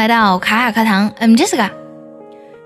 [0.00, 1.68] 来到卡卡课堂，I'm Jessica。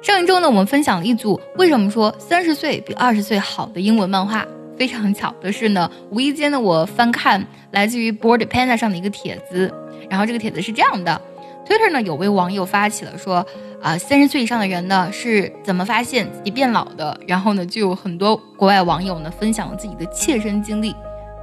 [0.00, 4.46] 上一周呢，我们分享了一组为什么说三十岁比二十岁好的英文漫画。
[4.78, 9.74] 非常巧的是呢，无意间呢，我翻看来自于 Board Panda 上的一个帖子，
[10.08, 11.20] 然后这个帖子是这样的
[11.66, 13.44] ：Twitter 呢有位网友发起了说，
[13.82, 17.18] 啊，三十岁以上的人呢是怎么发现自己变老的？
[17.26, 20.94] 然后呢，就有很多国外网友呢分享了自己的切身经历。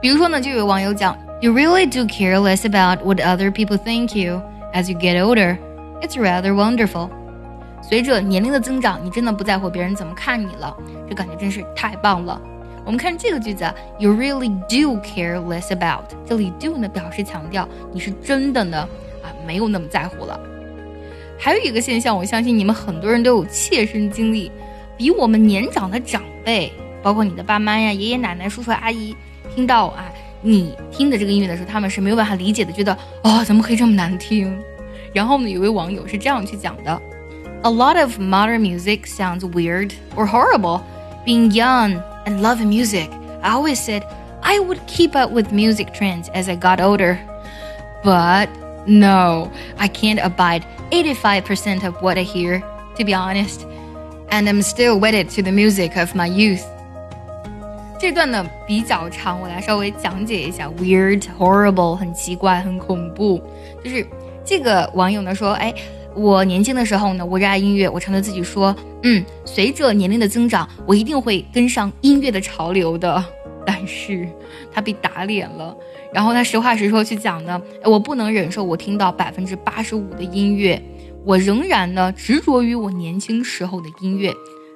[0.02, 4.42] 比如说呢，就有网友讲，You really do care less about what other people think you
[4.74, 5.58] as you get older.
[6.02, 7.10] It's rather wonderful.
[7.82, 10.76] 随着年龄的增长，你真的不在乎别人怎么看你了，
[11.08, 12.40] 这感觉真是太棒了。
[12.84, 13.64] 我们看这个句子
[14.00, 16.06] ，You really do care less about。
[16.26, 18.88] 这里 do 呢表示强调你是真的呢
[19.24, 20.40] 啊没有那么在乎了。
[21.40, 24.52] 还有一个现象，我相信你们很多人都有切身经历，
[24.98, 26.72] 比我们年长的长辈，
[27.04, 29.16] 包括你的爸妈呀、爷爷奶奶、叔叔阿姨，
[29.54, 30.12] 听到啊
[30.42, 34.56] 你听的这个音乐的时候，他们是没有办法理解的，觉得哦怎么可以这么难听？
[35.13, 37.01] 然后呢，有位网友是这样去讲的：
[37.63, 40.83] A lot of modern music sounds weird or horrible.
[41.25, 43.09] Being young and loving music,
[43.43, 44.03] I always said
[44.43, 47.19] I would keep up with music trends as I got older.
[48.05, 48.49] But
[48.87, 52.63] no, I can't abide 85% of what I hear,
[52.97, 53.67] to be honest.
[54.31, 56.63] And I'm still wedded to the music of my youth.
[57.99, 60.69] 这段呢比较长，我来稍微讲解一下。
[60.79, 63.43] Weird, horrible，很奇怪，很恐怖，
[63.83, 64.07] 就是
[64.46, 65.74] 这个网友呢说，哎，
[66.16, 73.24] 我年轻的时候呢，我热爱音乐，我常对自己说，嗯，随着年龄的增长，我一定会跟上音乐的潮流的。
[73.64, 74.28] 但是
[74.74, 75.78] 他被打脸了，
[76.12, 80.82] 然后他实话实说去讲呢，我不能忍受我听到百分之八十五的音乐，
[81.24, 84.34] 我仍然呢执着于我年轻时候的音乐。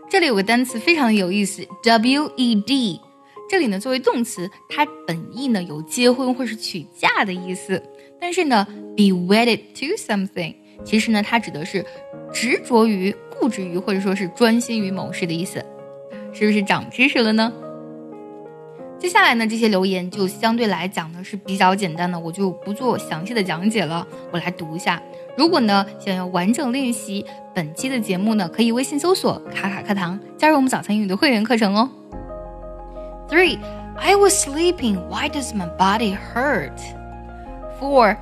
[0.07, 2.99] 这里有个单词非常有意思，wed，
[3.47, 7.81] 这里呢作为动词，它本意呢有结婚或是娶嫁的意思。
[8.19, 8.65] 但是呢
[8.95, 11.85] ，be wedded to something，其实呢，它指的是
[12.33, 15.63] 执着于、固执于，或者说是专心于某事的意思，
[16.33, 17.51] 是不是长知识了呢？
[18.97, 24.07] 接下来呢，这些留言就相对来讲呢是比较简单的，我就不做详细的讲解了。
[24.31, 24.99] 我来读一下。
[25.37, 27.23] 如果呢想要完整练习
[27.53, 31.89] 本期的节目呢，可以微信搜索“卡卡课堂”，加入我们早餐英语的会员课程哦。
[33.27, 33.57] Three,
[33.97, 35.09] I was sleeping.
[35.09, 36.79] Why does my body hurt?
[37.79, 38.19] 4.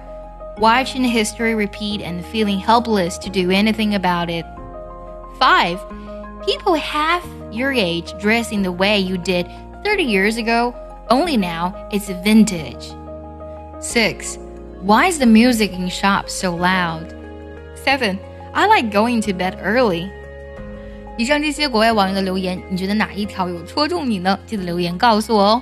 [0.57, 4.45] Watching history repeat and feeling helpless to do anything about it.
[5.39, 5.79] 5.
[6.45, 9.49] People half your age dressing the way you did
[9.83, 10.73] 30 years ago,
[11.09, 12.93] only now it's vintage.
[13.83, 14.37] 6.
[14.79, 17.09] Why is the music in shops so loud?
[17.75, 18.19] 7.
[18.53, 20.11] I like going to bed early.
[21.15, 24.37] 以上这些国外网友的留言，你觉得哪一条有戳中你呢？
[24.47, 25.61] 记得留言告诉我哦。